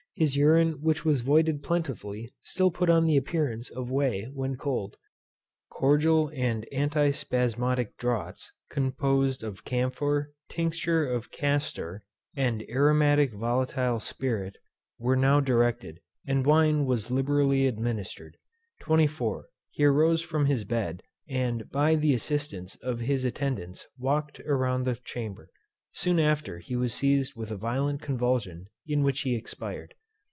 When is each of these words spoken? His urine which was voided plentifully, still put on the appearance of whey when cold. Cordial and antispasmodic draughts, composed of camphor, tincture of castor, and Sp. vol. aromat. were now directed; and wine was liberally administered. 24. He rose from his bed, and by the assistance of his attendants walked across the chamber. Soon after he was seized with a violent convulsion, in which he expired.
His 0.15 0.37
urine 0.37 0.73
which 0.83 1.03
was 1.03 1.21
voided 1.21 1.63
plentifully, 1.63 2.29
still 2.41 2.69
put 2.69 2.91
on 2.91 3.05
the 3.05 3.17
appearance 3.17 3.71
of 3.71 3.89
whey 3.89 4.25
when 4.31 4.55
cold. 4.55 4.97
Cordial 5.71 6.29
and 6.35 6.67
antispasmodic 6.71 7.97
draughts, 7.97 8.51
composed 8.69 9.41
of 9.41 9.63
camphor, 9.63 10.33
tincture 10.47 11.07
of 11.07 11.31
castor, 11.31 12.03
and 12.35 12.61
Sp. 12.61 12.69
vol. 12.69 13.65
aromat. 13.65 14.53
were 14.99 15.15
now 15.15 15.39
directed; 15.39 16.01
and 16.27 16.45
wine 16.45 16.85
was 16.85 17.09
liberally 17.09 17.65
administered. 17.65 18.37
24. 18.81 19.47
He 19.71 19.85
rose 19.85 20.21
from 20.21 20.45
his 20.45 20.65
bed, 20.65 21.01
and 21.29 21.71
by 21.71 21.95
the 21.95 22.13
assistance 22.13 22.75
of 22.83 22.99
his 22.99 23.25
attendants 23.25 23.87
walked 23.97 24.37
across 24.39 24.83
the 24.85 24.95
chamber. 25.03 25.49
Soon 25.93 26.19
after 26.19 26.59
he 26.59 26.75
was 26.75 26.93
seized 26.93 27.35
with 27.35 27.49
a 27.49 27.57
violent 27.57 28.01
convulsion, 28.03 28.67
in 28.85 29.01
which 29.03 29.21
he 29.21 29.33
expired. 29.35 29.95